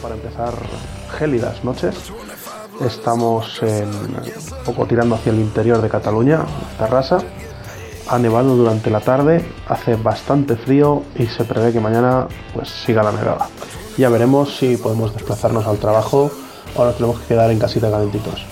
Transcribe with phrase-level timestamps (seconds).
[0.00, 0.54] para empezar
[1.18, 2.12] gélidas noches.
[2.80, 6.44] Estamos un poco tirando hacia el interior de Cataluña,
[6.78, 7.18] Terrassa.
[8.08, 13.02] Ha nevado durante la tarde, hace bastante frío y se prevé que mañana pues siga
[13.02, 13.48] la nevada.
[13.96, 16.30] Ya veremos si podemos desplazarnos al trabajo
[16.76, 18.46] o nos tenemos que quedar en casita calentitos.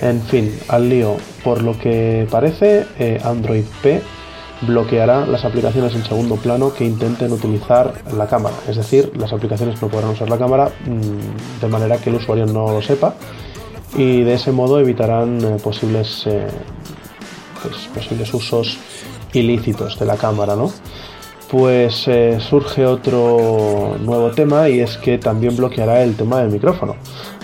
[0.00, 1.16] En fin, al lío.
[1.42, 4.00] Por lo que parece, eh, Android P
[4.62, 8.54] bloqueará las aplicaciones en segundo plano que intenten utilizar la cámara.
[8.68, 12.46] Es decir, las aplicaciones no podrán usar la cámara mm, de manera que el usuario
[12.46, 13.14] no lo sepa
[13.94, 16.46] y de ese modo evitarán eh, posibles, eh,
[17.62, 18.78] pues, posibles usos
[19.32, 20.56] ilícitos de la cámara.
[20.56, 20.70] ¿no?
[21.50, 26.96] Pues eh, surge otro nuevo tema y es que también bloqueará el tema del micrófono.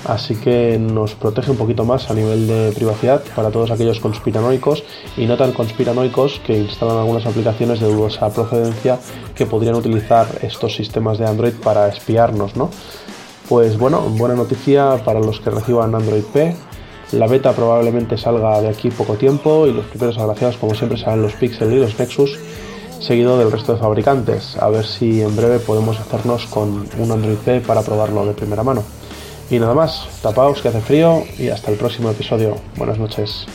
[0.04, 4.82] Así que nos protege un poquito más a nivel de privacidad para todos aquellos conspiranoicos
[5.16, 8.98] y no tan conspiranoicos que instalan algunas aplicaciones de dudosa procedencia
[9.36, 12.70] que podrían utilizar estos sistemas de Android para espiarnos, ¿no?
[13.52, 16.56] Pues bueno, buena noticia para los que reciban Android P.
[17.12, 21.20] La beta probablemente salga de aquí poco tiempo y los primeros agraciados como siempre serán
[21.20, 22.38] los Pixel y los Nexus
[22.98, 24.56] seguido del resto de fabricantes.
[24.56, 28.62] A ver si en breve podemos hacernos con un Android P para probarlo de primera
[28.62, 28.84] mano.
[29.50, 32.56] Y nada más, tapaos que hace frío y hasta el próximo episodio.
[32.78, 33.46] Buenas noches.